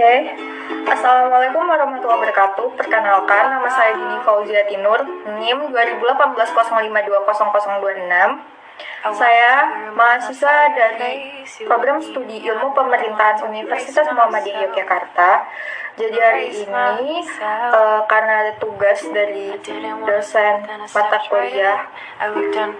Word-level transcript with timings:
Oke, 0.00 0.32
Assalamualaikum 0.88 1.60
warahmatullahi 1.60 2.24
wabarakatuh. 2.24 2.72
Perkenalkan, 2.72 3.52
nama 3.52 3.68
saya 3.68 4.00
Dini 4.00 4.16
Fauzia 4.24 4.64
Tinur, 4.64 4.96
NIM 5.36 5.68
2018-05200026. 5.68 8.59
Saya 9.00 9.52
mahasiswa 9.96 10.76
dari 10.76 11.40
program 11.64 12.04
studi 12.04 12.44
ilmu 12.44 12.76
pemerintahan 12.76 13.40
Universitas 13.48 14.04
Muhammadiyah 14.12 14.68
Yogyakarta. 14.68 15.48
Jadi 16.00 16.16
hari 16.16 16.48
ini 16.54 17.20
uh, 17.44 18.00
karena 18.08 18.46
ada 18.46 18.52
tugas 18.56 19.04
dari 19.12 19.52
dosen 20.06 20.64
mata 20.64 21.18
kuliah 21.28 21.84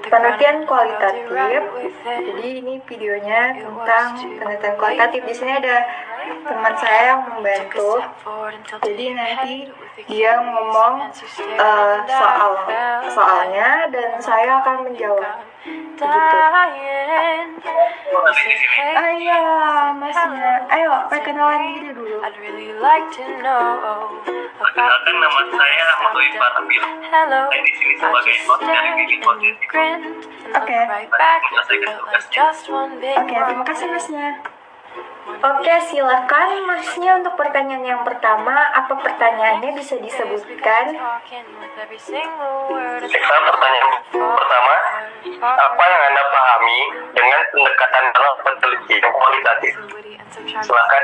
penelitian 0.09 0.65
kualitatif. 0.65 1.29
Jadi 2.05 2.48
ini 2.64 2.80
videonya 2.85 3.61
tentang 3.61 4.07
penelitian 4.41 4.75
kualitatif. 4.80 5.21
Di 5.27 5.35
sini 5.37 5.52
ada 5.52 5.85
teman 6.48 6.74
saya 6.80 7.01
yang 7.12 7.21
membantu. 7.29 8.01
Jadi 8.88 9.05
nanti 9.12 9.55
dia 10.09 10.41
ngomong 10.41 11.12
uh, 11.60 11.96
soal 12.09 12.52
soalnya 13.10 13.91
dan 13.93 14.16
saya 14.16 14.65
akan 14.65 14.88
menjawab 14.88 15.49
begitu. 15.64 16.05
Ayo, 18.96 19.41
masnya. 19.95 20.24
Ayo, 20.66 20.91
perkenalan 21.06 21.60
diri 21.74 21.91
dulu. 21.92 22.16
Perkenalkan 24.56 25.15
nama 25.16 25.41
saya 25.51 25.82
Ahmad 25.91 26.12
Iqbal. 26.16 26.52
Saya 27.51 27.60
di 27.60 27.73
sini 27.74 27.95
sebagai 27.96 28.34
host 28.46 28.62
dari 28.62 28.91
Bikin 28.96 29.18
Podcast. 29.20 30.04
Oke. 30.51 30.78
Menyelesaikan 31.42 31.90
tugasnya. 31.98 32.32
Oke, 33.18 33.37
terima 33.37 33.65
kasih 33.65 33.87
masnya. 33.88 34.29
Oke, 35.29 35.74
silakan 35.88 36.48
masnya 36.65 37.21
untuk 37.21 37.37
pertanyaan 37.37 37.85
yang 37.85 38.02
pertama. 38.04 38.57
Apa 38.73 38.96
pertanyaannya 38.96 39.76
bisa 39.76 40.01
disebutkan? 40.01 40.96
Baiklah, 43.01 43.41
pertanyaan 43.52 43.88
pertama. 44.13 44.74
Apa 45.41 45.82
yang 45.85 46.02
Anda 46.13 46.23
pahami 46.29 46.79
dengan 47.13 47.41
pendekatan 47.52 48.04
dalam 48.13 48.35
penelitian 48.45 49.04
kualitatif? 49.13 49.73
Silakan. 50.60 51.02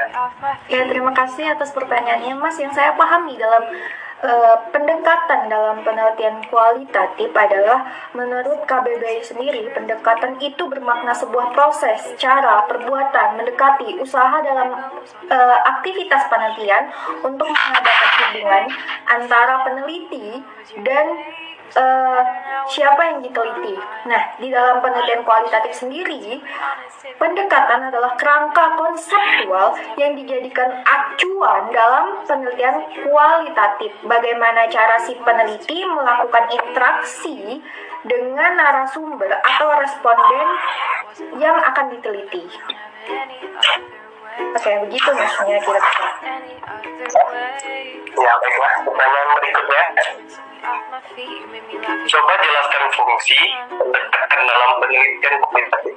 Ya, 0.69 0.83
terima 0.89 1.13
kasih 1.13 1.45
atas 1.53 1.73
pertanyaannya, 1.77 2.35
Mas. 2.37 2.57
Yang 2.61 2.73
saya 2.77 2.93
pahami 2.97 3.37
dalam 3.37 3.69
eh, 4.25 4.57
pendekatan 4.73 5.49
dalam 5.51 5.85
penelitian 5.85 6.41
kualitatif 6.49 7.31
adalah 7.35 7.85
menurut 8.17 8.65
KBBI 8.65 9.21
sendiri, 9.21 9.69
pendekatan 9.73 10.41
itu 10.41 10.65
bermakna 10.69 11.13
sebuah 11.13 11.53
proses, 11.53 12.17
cara, 12.17 12.65
perbuatan, 12.69 13.37
mendekati, 13.41 13.99
usaha 14.01 14.41
dalam 14.41 14.73
eh, 15.29 15.59
aktivitas 15.77 16.29
penelitian 16.33 16.89
untuk 17.25 17.49
mengadakan 17.49 18.11
hubungan 18.31 18.65
antara 19.09 19.55
peneliti 19.65 20.41
dan 20.83 21.07
eh, 21.75 22.23
siapa 22.71 23.01
yang 23.11 23.19
diteliti. 23.23 23.75
Nah, 24.07 24.23
di 24.39 24.49
dalam 24.51 24.79
penelitian 24.83 25.23
kualitatif 25.27 25.73
sendiri, 25.75 26.39
pendekatan 27.19 27.91
adalah 27.91 28.15
kerangka 28.15 28.79
konseptual 28.79 29.75
yang 29.99 30.15
dijadikan 30.15 30.83
acuan 30.85 31.71
dalam 31.75 32.23
penelitian 32.27 32.87
kualitatif. 33.07 33.91
Bagaimana 34.07 34.71
cara 34.71 35.01
si 35.03 35.19
peneliti 35.23 35.83
melakukan 35.87 36.45
interaksi 36.53 37.63
dengan 38.07 38.55
narasumber 38.55 39.31
atau 39.43 39.69
responden 39.83 40.49
yang 41.43 41.59
akan 41.59 41.97
diteliti. 41.97 42.47
Oke, 44.37 44.71
begitu 44.85 45.09
maksudnya 45.11 45.59
kira-kira. 45.59 46.11
Ya, 48.17 48.33
baiklah. 48.37 48.73
Pertanyaan 48.85 49.29
berikutnya. 49.37 49.83
Coba 52.07 52.33
jelaskan 52.37 52.85
fungsi 52.91 53.39
pendekatan 53.71 54.41
dalam 54.43 54.71
penelitian 54.81 55.35
kualitatif. 55.39 55.97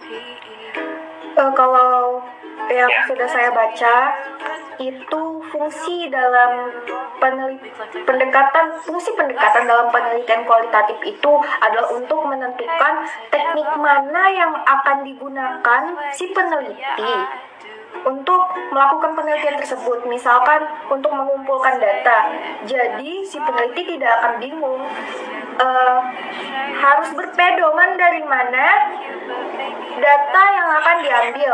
Eh, 1.29 1.51
kalau 1.55 2.19
yang 2.69 2.91
Ya. 2.91 3.01
sudah 3.07 3.27
saya 3.27 3.49
baca 3.49 3.95
itu 4.79 5.21
fungsi 5.51 6.07
dalam 6.07 6.71
penelit 7.19 7.59
pendekatan 8.07 8.79
fungsi 8.79 9.11
pendekatan 9.19 9.67
dalam 9.67 9.91
penelitian 9.91 10.47
kualitatif 10.47 10.95
itu 11.03 11.33
adalah 11.59 11.91
untuk 11.91 12.23
menentukan 12.23 13.03
teknik 13.27 13.69
mana 13.75 14.23
yang 14.31 14.55
akan 14.55 15.03
digunakan 15.03 15.83
si 16.15 16.31
peneliti 16.31 17.13
untuk 18.05 18.41
melakukan 18.71 19.17
penelitian 19.17 19.57
tersebut. 19.59 20.05
Misalkan 20.07 20.61
untuk 20.87 21.11
mengumpulkan 21.11 21.81
data. 21.81 22.31
Jadi 22.63 23.25
si 23.25 23.37
peneliti 23.41 23.97
tidak 23.97 24.21
akan 24.21 24.33
bingung 24.39 24.81
eh, 25.59 25.99
harus 26.79 27.09
berpedoman 27.11 27.99
dari 27.99 28.23
mana 28.23 28.95
data 29.99 30.43
yang 30.55 30.69
akan 30.79 30.97
diambil 31.03 31.53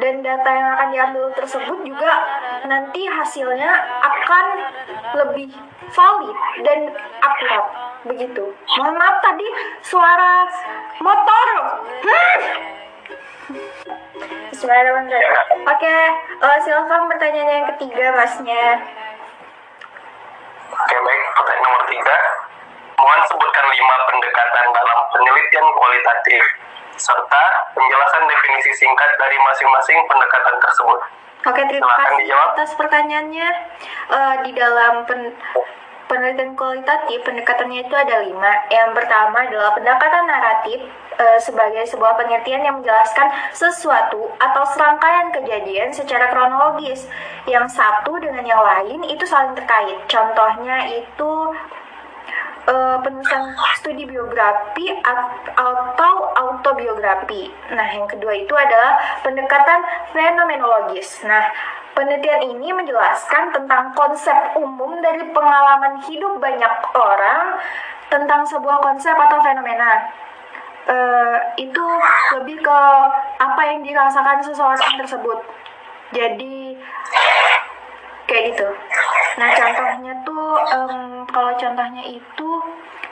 dan 0.00 0.24
data 0.24 0.50
yang 0.50 0.68
akan 0.72 0.88
diambil 0.88 1.24
tersebut 1.36 1.78
juga 1.84 2.12
nanti 2.64 3.04
hasilnya 3.04 3.72
akan 4.00 4.46
lebih 5.20 5.52
valid 5.92 6.36
dan 6.64 6.78
akurat 7.20 7.64
begitu 8.08 8.44
mohon 8.80 8.96
maaf 8.96 9.20
tadi 9.20 9.46
suara 9.84 10.48
motor 11.02 11.46
hmm. 12.00 12.40
Bismillahirrahmanirrahim. 14.52 15.66
Oke, 15.66 15.96
eh, 16.38 16.58
silakan 16.62 17.10
pertanyaan 17.10 17.50
yang 17.50 17.66
ketiga, 17.74 18.14
masnya. 18.14 18.78
Oke, 20.70 20.96
baik. 21.02 21.22
Pertanyaan 21.34 21.64
nomor 21.66 21.82
tiga. 21.90 22.18
Mohon 22.94 23.20
sebutkan 23.26 23.66
lima 23.66 23.96
pendekatan 24.06 24.66
dalam 24.70 24.98
penelitian 25.10 25.66
kualitatif 25.74 26.42
serta 27.02 27.42
penjelasan 27.74 28.30
definisi 28.30 28.70
singkat 28.78 29.10
dari 29.18 29.34
masing-masing 29.42 29.98
pendekatan 30.06 30.56
tersebut. 30.62 31.00
Oke, 31.42 31.58
terima 31.66 31.90
Silakan 31.90 32.06
kasih 32.06 32.18
dijawab. 32.22 32.48
atas 32.54 32.70
pertanyaannya. 32.78 33.48
Eh, 34.14 34.34
di 34.46 34.50
dalam 34.54 35.02
pen- 35.02 35.34
penelitian 36.06 36.54
kualitatif, 36.54 37.18
pendekatannya 37.26 37.82
itu 37.82 37.94
ada 37.98 38.22
lima. 38.22 38.52
Yang 38.70 38.90
pertama 38.94 39.42
adalah 39.42 39.74
pendekatan 39.74 40.30
naratif 40.30 40.86
eh, 41.12 41.38
sebagai 41.42 41.82
sebuah 41.84 42.14
penelitian 42.14 42.62
yang 42.62 42.76
menjelaskan 42.78 43.26
sesuatu 43.50 44.30
atau 44.38 44.62
serangkaian 44.70 45.34
kejadian 45.34 45.90
secara 45.90 46.30
kronologis. 46.30 47.10
Yang 47.50 47.74
satu 47.74 48.22
dengan 48.22 48.46
yang 48.46 48.62
lain 48.62 49.02
itu 49.02 49.26
saling 49.26 49.58
terkait. 49.58 49.98
Contohnya 50.06 50.86
itu 50.94 51.32
eh, 52.72 52.96
penulisan 53.04 53.52
studi 53.76 54.08
biografi 54.08 54.88
at- 55.04 55.52
atau 55.52 56.32
autobiografi. 56.32 57.52
Nah, 57.76 57.88
yang 57.92 58.08
kedua 58.08 58.32
itu 58.32 58.54
adalah 58.56 58.96
pendekatan 59.20 59.84
fenomenologis. 60.16 61.20
Nah, 61.28 61.52
penelitian 61.92 62.56
ini 62.56 62.72
menjelaskan 62.72 63.52
tentang 63.52 63.92
konsep 63.92 64.56
umum 64.56 64.96
dari 65.04 65.28
pengalaman 65.36 66.00
hidup 66.08 66.40
banyak 66.40 66.72
orang 66.96 67.60
tentang 68.08 68.44
sebuah 68.48 68.80
konsep 68.80 69.12
atau 69.12 69.38
fenomena. 69.44 70.08
Eh, 70.82 71.38
itu 71.62 71.84
lebih 72.40 72.58
ke 72.58 72.80
apa 73.38 73.62
yang 73.70 73.86
dirasakan 73.86 74.42
seseorang 74.42 74.98
tersebut. 74.98 75.38
Jadi 76.10 76.74
kayak 78.26 78.44
gitu. 78.52 78.68
Nah 79.40 79.48
contohnya 79.56 80.12
tuh 80.26 80.60
em, 80.68 81.24
kalau 81.30 81.52
contohnya 81.56 82.04
itu 82.04 82.50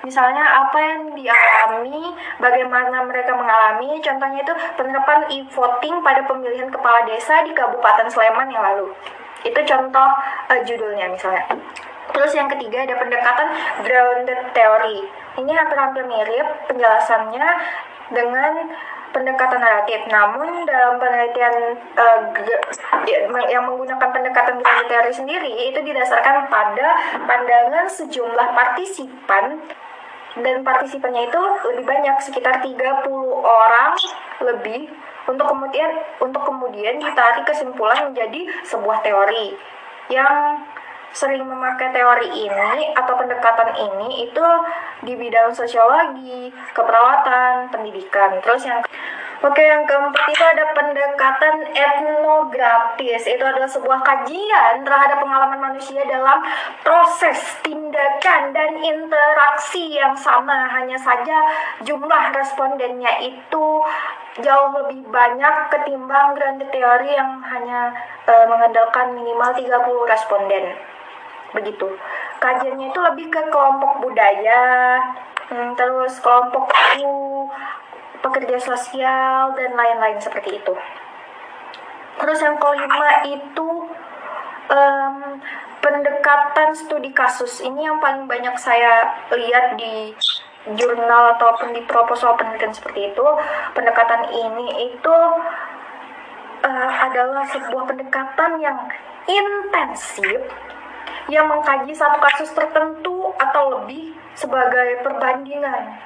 misalnya 0.04 0.44
apa 0.64 0.78
yang 0.80 1.02
dialami, 1.16 2.12
bagaimana 2.40 3.04
mereka 3.04 3.32
mengalami. 3.36 4.00
Contohnya 4.00 4.40
itu 4.44 4.54
penerapan 4.76 5.20
e-voting 5.28 6.00
pada 6.04 6.20
pemilihan 6.24 6.68
kepala 6.68 7.04
desa 7.08 7.44
di 7.44 7.52
Kabupaten 7.56 8.08
Sleman 8.08 8.52
yang 8.52 8.64
lalu. 8.64 8.92
Itu 9.44 9.60
contoh 9.64 10.08
eh, 10.52 10.60
judulnya 10.64 11.08
misalnya. 11.08 11.44
Terus 12.10 12.32
yang 12.34 12.48
ketiga 12.50 12.84
ada 12.84 12.94
pendekatan 12.98 13.48
grounded 13.86 14.40
theory. 14.52 14.98
Ini 15.38 15.52
hampir-hampir 15.56 16.04
mirip 16.04 16.48
penjelasannya 16.68 17.48
dengan 18.10 18.52
pendekatan 19.14 19.60
naratif. 19.62 20.00
Namun 20.10 20.66
dalam 20.66 20.98
penelitian 20.98 21.54
ge- 22.34 22.64
yang 23.50 23.62
menggunakan 23.66 24.08
pendekatan 24.10 24.58
grounded 24.58 24.88
theory 24.90 25.12
sendiri 25.14 25.52
itu 25.70 25.80
didasarkan 25.80 26.50
pada 26.50 26.88
pandangan 27.26 27.86
sejumlah 27.86 28.48
partisipan 28.54 29.60
dan 30.38 30.62
partisipannya 30.62 31.26
itu 31.26 31.42
lebih 31.66 31.84
banyak 31.90 32.16
sekitar 32.22 32.62
30 32.62 32.78
orang 33.42 33.92
lebih 34.46 34.86
untuk 35.26 35.46
kemudian 35.46 35.90
untuk 36.22 36.42
kemudian 36.46 37.02
ditarik 37.02 37.42
kesimpulan 37.42 38.10
menjadi 38.10 38.46
sebuah 38.62 39.02
teori 39.02 39.58
yang 40.10 40.62
sering 41.10 41.42
memakai 41.42 41.90
teori 41.90 42.28
ini 42.30 42.94
atau 42.94 43.14
pendekatan 43.18 43.74
ini 43.74 44.30
itu 44.30 44.46
di 45.02 45.14
bidang 45.16 45.50
sosiologi, 45.50 46.54
keperawatan, 46.76 47.72
pendidikan. 47.72 48.38
Terus 48.42 48.62
yang 48.66 48.80
Oke, 49.40 49.64
yang 49.64 49.88
keempat 49.88 50.28
itu 50.28 50.44
ada 50.44 50.68
pendekatan 50.76 51.64
etnografis. 51.72 53.24
Itu 53.24 53.40
adalah 53.40 53.72
sebuah 53.72 54.04
kajian 54.04 54.84
terhadap 54.84 55.16
pengalaman 55.16 55.56
manusia 55.56 56.04
dalam 56.04 56.44
proses, 56.84 57.40
tindakan, 57.64 58.52
dan 58.52 58.76
interaksi 58.84 59.96
yang 59.96 60.12
sama. 60.12 60.68
Hanya 60.68 61.00
saja 61.00 61.40
jumlah 61.80 62.36
respondennya 62.36 63.16
itu 63.24 63.80
jauh 64.44 64.70
lebih 64.76 65.08
banyak 65.08 65.72
ketimbang 65.72 66.36
grand 66.36 66.60
teori 66.60 67.08
yang 67.08 67.40
hanya 67.40 67.96
e, 68.28 68.32
mengandalkan 68.44 69.16
minimal 69.16 69.56
30 69.56 69.72
responden. 70.04 70.76
Begitu. 71.50 71.86
Kajiannya 72.38 72.86
itu 72.90 73.00
lebih 73.00 73.26
ke 73.28 73.42
kelompok 73.50 74.00
budaya, 74.00 74.96
hmm, 75.50 75.76
terus 75.76 76.16
kelompok 76.22 76.70
pekerja 78.20 78.56
sosial, 78.60 79.52
dan 79.56 79.70
lain-lain 79.74 80.20
seperti 80.20 80.60
itu. 80.60 80.74
Terus 82.20 82.38
yang 82.44 82.60
kelima 82.60 83.24
itu 83.24 83.68
um, 84.68 85.14
pendekatan 85.80 86.76
studi 86.76 87.10
kasus. 87.16 87.64
Ini 87.64 87.90
yang 87.92 87.98
paling 87.98 88.28
banyak 88.28 88.54
saya 88.60 89.16
lihat 89.32 89.80
di 89.80 90.12
jurnal 90.76 91.40
ataupun 91.40 91.72
di 91.72 91.80
proposal 91.88 92.36
penelitian 92.36 92.76
seperti 92.76 93.10
itu. 93.12 93.26
Pendekatan 93.72 94.28
ini 94.28 94.92
itu 94.92 95.16
uh, 96.64 96.92
adalah 97.08 97.44
sebuah 97.48 97.88
pendekatan 97.88 98.60
yang 98.60 98.78
intensif 99.24 100.44
yang 101.30 101.46
mengkaji 101.46 101.94
satu 101.94 102.18
kasus 102.18 102.50
tertentu 102.52 103.30
atau 103.38 103.80
lebih 103.80 104.12
sebagai 104.34 105.00
perbandingan 105.06 105.96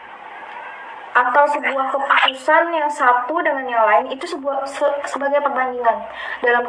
atau 1.14 1.46
sebuah 1.46 1.94
keputusan 1.94 2.74
yang 2.74 2.90
satu 2.90 3.38
dengan 3.38 3.62
yang 3.70 3.86
lain 3.86 4.10
itu 4.10 4.26
sebuah 4.26 4.66
se, 4.66 4.82
sebagai 5.06 5.38
perbandingan 5.46 6.02
dalam 6.42 6.66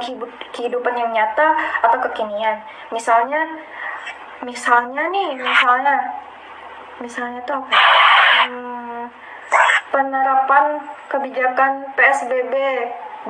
kehidupan 0.54 0.94
yang 0.94 1.10
nyata 1.10 1.58
atau 1.82 1.98
kekinian. 2.06 2.62
Misalnya, 2.94 3.42
misalnya 4.46 5.10
nih, 5.10 5.34
misalnya, 5.42 5.98
misalnya 7.02 7.42
itu 7.42 7.52
apa? 7.58 7.74
Hmm, 8.46 9.10
penerapan 9.90 10.78
kebijakan 11.10 11.90
PSBB 11.98 12.54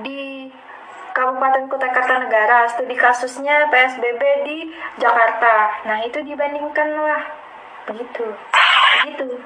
di 0.04 0.51
Kabupaten 1.15 1.71
Kutai 1.71 1.95
Kartanegara, 1.95 2.67
studi 2.67 2.91
kasusnya 2.91 3.71
PSBB 3.71 4.19
di 4.44 4.57
Jakarta. 5.00 5.88
Nah, 5.88 6.03
itu 6.03 6.19
dibandingkan 6.19 6.91
lah. 6.91 7.23
Begitu. 7.88 8.35
Begitu. 9.00 9.39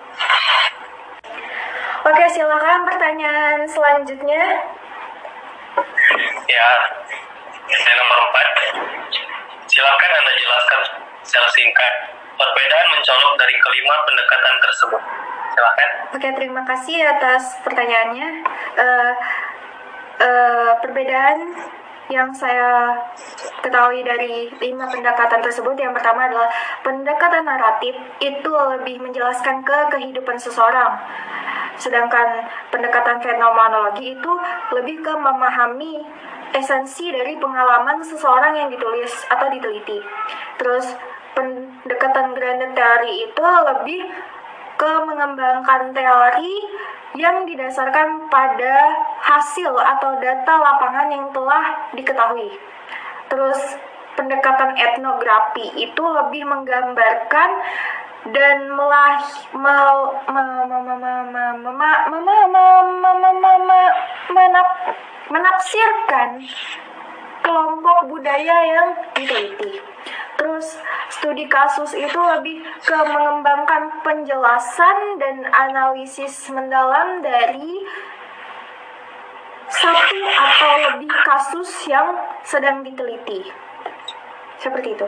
Oke, 2.10 2.26
silakan 2.34 2.90
pertanyaan 2.90 3.70
selanjutnya. 3.70 4.66
Ya, 6.50 6.70
saya 7.70 7.96
nomor 8.02 8.18
4. 8.34 9.70
Silakan 9.70 10.12
Anda 10.26 10.34
jelaskan 10.42 10.80
secara 11.22 11.48
singkat 11.54 11.94
perbedaan 12.34 12.88
mencolok 12.98 13.34
dari 13.38 13.54
kelima 13.62 13.96
pendekatan 14.10 14.56
tersebut. 14.58 15.02
Silakan. 15.54 15.90
Oke, 16.18 16.30
terima 16.34 16.66
kasih 16.66 16.98
atas 17.06 17.62
pertanyaannya. 17.62 18.28
Uh, 18.74 19.14
uh, 20.20 20.72
perbedaan 20.84 21.56
yang 22.10 22.34
saya 22.34 22.98
ketahui 23.62 24.02
dari 24.02 24.50
lima 24.58 24.90
pendekatan 24.90 25.46
tersebut 25.46 25.78
yang 25.78 25.94
pertama 25.94 26.26
adalah 26.26 26.50
pendekatan 26.82 27.46
naratif 27.46 27.94
itu 28.18 28.50
lebih 28.50 28.98
menjelaskan 28.98 29.62
ke 29.62 29.78
kehidupan 29.94 30.34
seseorang 30.42 30.98
Sedangkan 31.80 32.44
pendekatan 32.68 33.24
fenomenologi 33.24 34.12
itu 34.12 34.32
lebih 34.76 35.00
ke 35.00 35.14
memahami 35.16 36.04
esensi 36.52 37.08
dari 37.08 37.40
pengalaman 37.40 38.04
seseorang 38.04 38.52
yang 38.52 38.68
ditulis 38.68 39.24
atau 39.32 39.48
diteliti. 39.48 40.04
Terus 40.60 40.92
pendekatan 41.32 42.36
grand 42.36 42.76
teori 42.76 43.32
itu 43.32 43.44
lebih 43.64 44.02
ke 44.80 44.92
mengembangkan 45.04 45.92
teori 45.92 46.56
yang 47.20 47.44
didasarkan 47.44 48.32
pada 48.32 48.96
hasil 49.20 49.76
atau 49.76 50.16
data 50.24 50.54
lapangan 50.56 51.12
yang 51.12 51.28
telah 51.36 51.92
diketahui. 51.92 52.48
Terus 53.28 53.60
pendekatan 54.16 54.80
etnografi 54.80 55.68
itu 55.76 56.04
lebih 56.04 56.48
menggambarkan 56.48 57.50
dan 58.32 58.58
melah 58.72 59.20
menafsirkan 65.30 66.30
kelompok 67.50 68.14
budaya 68.14 68.58
yang 68.62 68.90
diteliti. 69.18 69.82
Terus 70.38 70.78
studi 71.10 71.50
kasus 71.50 71.98
itu 71.98 72.20
lebih 72.22 72.62
ke 72.86 72.94
mengembangkan 72.94 74.06
penjelasan 74.06 75.18
dan 75.18 75.50
analisis 75.50 76.46
mendalam 76.54 77.26
dari 77.26 77.82
satu 79.66 80.18
atau 80.30 80.74
lebih 80.94 81.10
kasus 81.26 81.90
yang 81.90 82.14
sedang 82.46 82.86
diteliti. 82.86 83.50
Seperti 84.62 84.94
itu. 84.94 85.08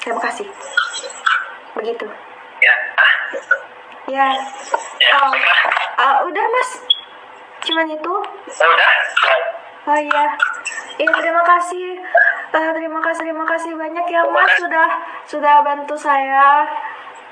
Terima 0.00 0.20
kasih. 0.24 0.48
Begitu. 1.76 2.08
Ya. 2.64 2.74
Ya, 4.08 4.26
ya 4.96 5.16
uh, 5.20 5.32
uh, 6.00 6.16
udah 6.24 6.44
mas. 6.48 6.70
Cuman 7.60 7.92
itu. 7.92 8.14
Oh, 8.48 8.70
udah 8.72 8.92
oh 9.88 9.98
iya. 9.98 10.24
Iya 10.98 11.10
terima 11.14 11.42
kasih. 11.46 11.88
Uh, 12.48 12.70
terima 12.72 13.00
kasih 13.04 13.22
terima 13.28 13.44
kasih 13.44 13.72
banyak 13.76 14.06
ya 14.08 14.24
mas 14.28 14.52
sudah 14.56 14.88
sudah 15.28 15.54
bantu 15.60 15.94
saya 15.96 16.64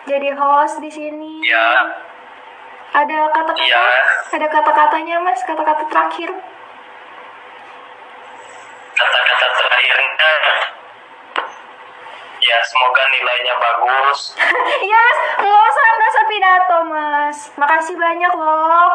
jadi 0.08 0.32
host 0.32 0.80
di 0.80 0.88
sini. 0.88 1.42
Ya 1.44 1.92
ada 2.96 3.28
kata-kata 3.28 3.60
ya. 3.66 3.84
ada 4.32 4.46
kata-katanya 4.48 5.16
mas 5.20 5.42
kata-kata 5.44 5.84
terakhir? 5.90 6.30
Kata-kata 8.96 9.46
terakhirnya 9.60 10.32
ya 12.40 12.58
semoga 12.62 13.02
nilainya 13.10 13.54
bagus. 13.58 14.20
Iya 14.86 14.98
mas 15.00 15.18
nggak 15.42 15.64
usah 15.66 15.86
nggak 15.96 16.10
usah 16.14 16.24
pidato 16.30 16.78
mas. 16.86 17.38
Makasih 17.58 17.96
banyak 17.98 18.32
loh. 18.32 18.90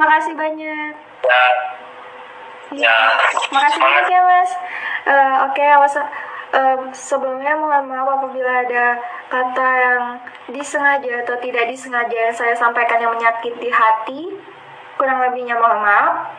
Makasih 0.00 0.34
banyak. 0.34 0.92
Ya 1.22 1.44
ya, 2.78 2.96
makasih 3.50 3.80
banyak 3.80 4.06
ya 4.10 4.20
mas. 4.22 4.50
Uh, 5.04 5.34
oke 5.48 5.52
okay, 5.54 5.68
awas 5.74 5.94
uh, 6.54 6.78
sebelumnya 6.94 7.58
mohon 7.58 7.90
maaf 7.90 8.08
apabila 8.20 8.64
ada 8.64 8.98
kata 9.28 9.68
yang 9.80 10.02
disengaja 10.54 11.26
atau 11.26 11.36
tidak 11.42 11.66
disengaja 11.66 12.30
yang 12.30 12.36
saya 12.36 12.54
sampaikan 12.54 13.02
yang 13.02 13.12
menyakiti 13.14 13.68
hati. 13.68 14.32
Kurang 14.94 15.18
lebihnya 15.26 15.58
mohon 15.58 15.82
maaf. 15.82 16.30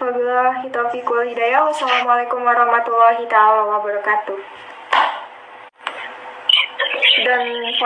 Wabillahi 0.00 0.66
taufiq 0.72 1.06
wal 1.06 1.28
hidayah. 1.28 1.62
Wassalamualaikum 1.68 2.42
warahmatullahi 2.42 3.24
taala 3.30 3.62
wabarakatuh. 3.68 4.38
Dan 7.24 7.42